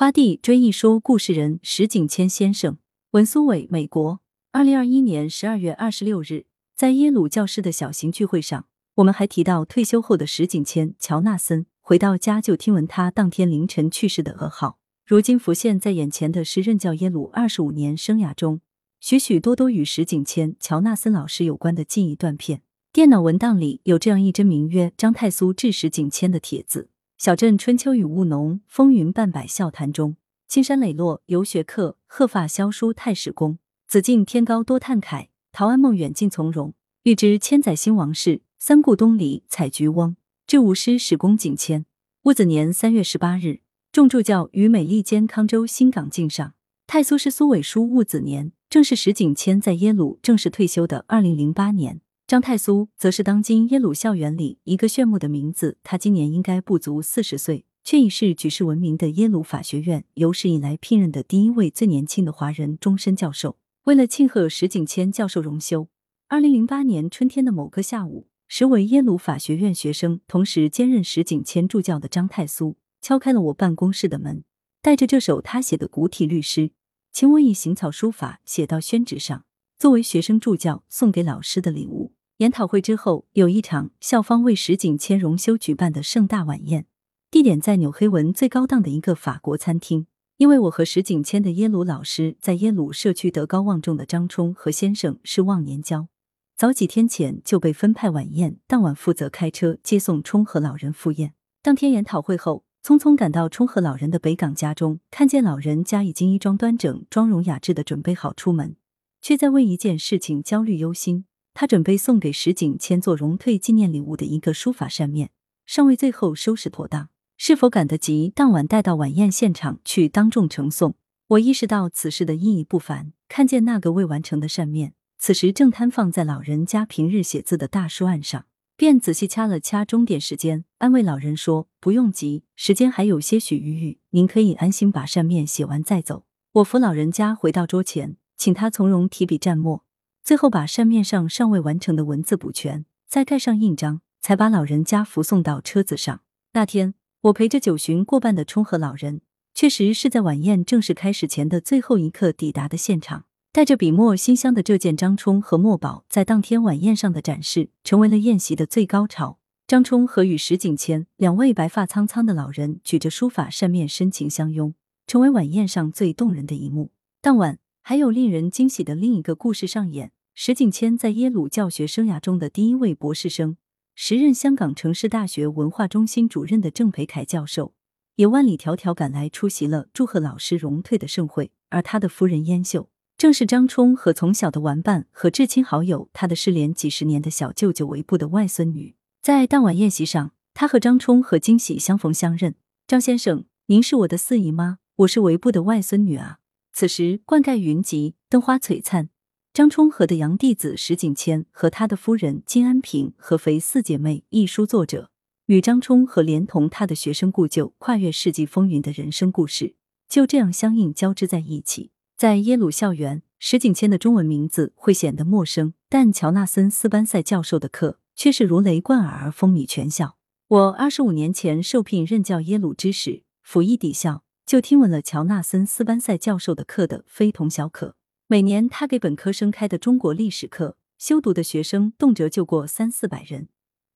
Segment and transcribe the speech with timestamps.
[0.00, 2.78] 花地追忆说故事人石景谦先生，
[3.10, 11.66] 文苏伟，美国，二零二一年十二月二十六日，在耶鲁教师的小型聚会上，我们还提到退休后的石景谦乔纳森。
[11.82, 14.78] 回到家就听闻他当天凌晨去世的噩耗。
[15.04, 18.62] 如今浮现在眼前的是任教耶鲁二十五年生涯中
[19.00, 22.62] 许许多多与石景谦乔纳森老师有关的记忆断片。
[22.90, 26.88] 电脑文档里有这样一针名曰“张太苏致石景谦”的帖子。
[27.20, 30.16] 小镇春秋与务农，风云半百笑谈中。
[30.48, 33.58] 青山磊落游学客，鹤发萧疏太史公。
[33.86, 36.72] 紫禁天高多叹慨，陶庵梦远近从容。
[37.02, 40.16] 欲知千载兴亡事，三顾东篱采菊翁。
[40.46, 41.84] 致吾师史公景谦。
[42.22, 43.60] 戊子年三月十八日，
[43.92, 46.54] 众助教于美利坚康州新港敬上。
[46.86, 52.00] 太苏师苏伟书戊子年，正是石景谦在耶鲁正式退休的二零零八年。
[52.30, 55.78] 张太苏则是当今耶鲁校园里一个炫目的名字。
[55.82, 63.58] 他今年应该不足四十岁，却已是举世闻名的耶鲁法学院有史以来聘任的第一位最年轻的华人终身教授。
[63.86, 65.88] 为了庆贺石景谦教授荣休，
[66.28, 74.44] 二零零八年春天的某个下午，时为耶鲁法学院学生，同时兼任石景谦助教的张太苏敲开了我办公室的门，
[74.80, 76.70] 带着这首他写的古体律诗，
[77.10, 79.44] 请我以行草书法写到宣纸上，
[79.76, 82.12] 作为学生助教送给老师的礼物。
[82.40, 86.86] 研讨会之后，有一场校方为石景谦荣休举办的盛大晚宴，
[87.30, 90.06] 地点在纽黑文最高档的一个法国餐厅。
[90.38, 96.08] 因为我和石景谦的耶鲁老师在耶鲁社区德高望重的张冲和先生是忘年交，
[96.56, 101.34] 早几天前就被分派晚宴，当晚负责开车接送冲和老人赴宴。
[101.60, 108.76] 当天研讨会后，匆匆赶到冲和老人的北港家中，看见老人家已经衣装端整、妆容雅致的准备好出门，
[109.20, 111.26] 却在为一件事情焦虑忧心。
[111.60, 115.28] 他准备送给石景谦做荣退纪念礼物的一个书法扇面，
[115.66, 120.94] 尚未最后收拾妥当，是否赶得及当晚带到晚宴现场去当众呈送？
[121.26, 139.84] 我意识到此事的意义不凡，看见那个未完成的扇面，此时正摊放在老人家平日写字的大书案上，便仔细掐了掐钟点时间，安慰老人说：“不用急，时间还有些许余裕，您可以安心把扇面写完再走。”我扶老人家回到桌前，请他从容提笔蘸墨。
[140.30, 146.20] 最后把扇面上尚未完成的文字补全，再盖上印章，才把老人家扶送到车子上。
[146.52, 149.22] 那天，我陪着九旬过半的冲和老人，
[149.54, 153.24] 确实是在晚宴正式开始前的最后一刻抵达的现场。
[153.50, 159.40] 带着笔墨馨香的这件张冲和墨宝在当天晚宴上的展示，成为了宴席的最高潮。
[159.66, 164.72] 张冲和与石景谦两位白发苍苍的老人举着书法扇面深情相拥，
[165.08, 166.92] 成为晚宴上最动人的一幕。
[167.20, 167.58] 当晚。
[167.82, 173.58] 还有令人惊喜的另一个故事上演：石景谦在耶鲁教学生涯中的第一位博士生，
[173.94, 177.74] 时任香港城市大学文化中心主任的郑培凯教授，
[178.16, 181.50] 也万里迢迢赶来出席了祝贺老师荣退的盛会。
[181.68, 188.94] 而他的夫人燕秀，正是张冲和从小的玩伴和至亲好友，他的失联几十年的小舅舅维布的外孙女。
[189.20, 192.54] 在当晚宴席上，他和张冲和惊喜相逢相认。
[192.86, 196.38] 张先生，您是我的四姨妈，我是维布的外孙女啊。
[196.72, 199.10] 此时，冠盖云集，灯花璀璨。
[199.52, 205.10] 张冲和的洋弟子石景谦和他的夫人金安平合肥四姐妹一书作者，
[205.46, 209.74] 与张冲和连同他的学生故旧跨越世纪风云的人生故事，
[210.08, 211.90] 就这样相应交织在一起。
[212.16, 220.16] 在耶鲁校园，石景谦的中文名字会显得陌生，但乔纳森斯班塞教授的课却是如雷贯耳而风靡全校。
[220.46, 224.22] 我二十五年前受聘任教耶鲁之时，辅翼抵校。
[224.46, 227.94] 就听闻了乔纳森斯班塞教授的课的非同小可。
[228.30, 233.48] 每年他给本科生开的中国历史课，修读的学生动辄就过三四百人，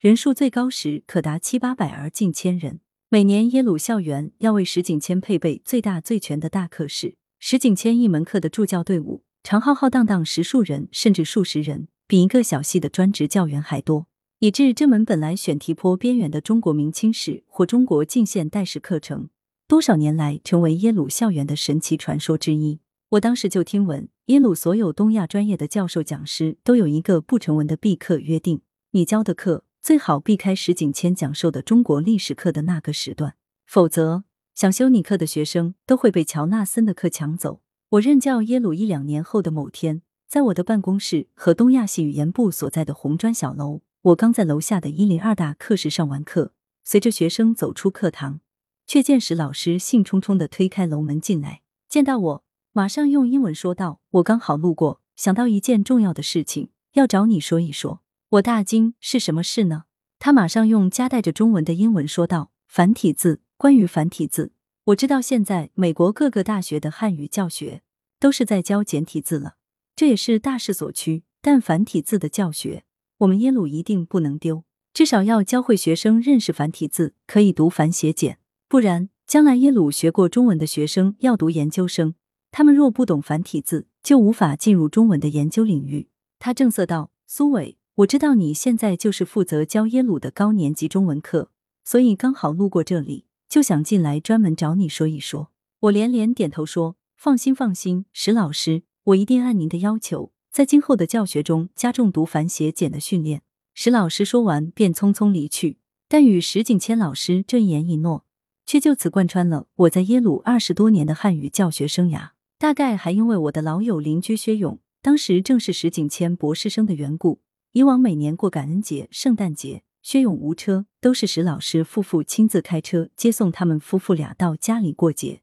[0.00, 2.80] 人数最高时可达七八百而近千人。
[3.10, 14.06] 每年耶鲁校园要为石景谦配备最大最全的大课室，石景谦一门课的助教队伍常浩浩荡荡十数人甚至数十人，比一个小系的专职教员还多，
[14.38, 19.28] 以致这门本来选题颇边缘的中国明清史或中国近现代史课程。
[19.68, 22.80] 多少年来，成为耶鲁校园的神奇传说之一。
[23.12, 28.62] 我当时就听闻，耶鲁所有东亚专业的教授讲师都有一个不成文的必课约定：
[28.92, 33.34] 你教的课最好避开石景谦讲授的中国历史课的那个时段，
[33.66, 34.24] 否则
[34.54, 37.60] 想修你课的学生都会被乔纳森的课抢走。
[37.90, 48.40] 我任教耶鲁一两年后的某天，在我的办公室和东亚系语言部所在的红砖小楼，我刚在楼下的一零二大课室上完课，随着学生走出课堂。
[48.86, 51.60] 却见史老师兴冲冲的推开楼门进来，
[51.90, 52.44] 见到我，
[52.74, 59.84] 马上用英文说道：“我刚好路过，想到一件重要的事情要找你说一说。”我大惊：“是什么事呢？”
[60.18, 64.52] 他马上用夹带着中文的英文说道：“繁体字，关于繁体字。”
[64.86, 67.82] 我知道现在美国各个大学的汉语教学
[68.18, 69.56] 都是在教简体字了，
[69.94, 71.24] 这也是大势所趋。
[71.42, 72.84] 但繁体字的教学，
[73.18, 74.64] 我们耶鲁一定不能丢，
[74.94, 78.38] 至少要教会学生认识繁体字，可以读繁写简。
[78.66, 82.14] 不然，将来耶鲁学过中文的学生要读研究生，
[82.52, 86.08] 他们若不懂繁体字，就无法进入中文的研究领域。
[86.38, 91.50] 他正色道：“苏伟，我知道你现在就是负责教耶鲁的高年级中文课，
[91.82, 95.50] 所以刚好路过这里。”就想进来专门找你说一说，
[95.80, 103.42] 我连连点头说：“放心，放心，石老师，我一定按您的要求，在今后的教学中加重读繁写简的训练。”
[103.74, 105.78] 石老师说完便匆匆离去，
[106.08, 108.24] 但与石景谦老师这一言一诺，
[108.64, 112.30] 却就此贯穿了我在耶鲁二十多年的汉语教学生涯。
[112.62, 117.40] 大概还因为我的老友邻居薛勇，当时正是石景谦博士生的缘故，
[117.72, 119.82] 以往每年过感恩节、圣诞节。
[120.00, 125.42] 薛勇无车，都是石老师夫妇亲自开车接送他们夫妇俩到家里过节。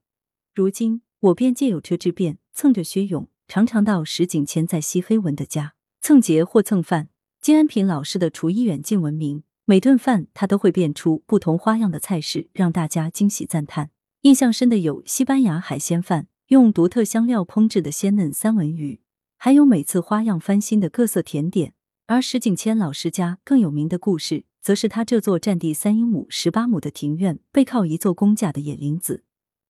[0.55, 7.09] 如今我便借有车之便，蹭着薛勇，常常到石景谦在西黑文的家蹭节或蹭饭。
[7.41, 13.89] 金安平老师的厨艺远近闻名，每顿饭他都会变出不同花样的菜式，让大家惊喜赞叹。
[14.21, 19.01] 印象深的有西班牙海鲜饭，用独特香料烹制的鲜嫩三文鱼，
[19.37, 21.73] 还有每次花样翻新的各色甜点。
[22.07, 24.45] 而石景谦老师家更有名的故事。
[24.59, 29.23] 则是他这座占地三英亩、十八亩的庭院，背靠一座公家的野林子，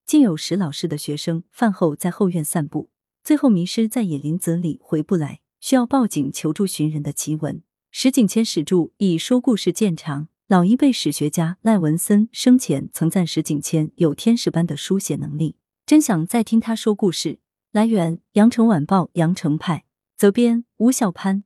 [0.06, 2.90] 竟有石老师的学生饭后在后院散步，
[3.24, 7.62] 最后迷失在野林子里回不来，需要报警求助寻人的奇闻。
[7.92, 15.58] 石景谦史著以说故事见长，老一辈史学家赖文森生前曾赞石景谦有天使般的书写能力，
[15.90, 17.40] 真想再听他说故事。
[17.72, 21.44] 来源：羊城晚报羊城派，责编：吴小潘。